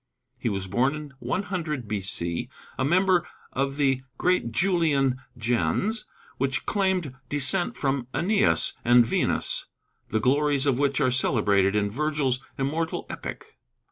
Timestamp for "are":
10.99-11.11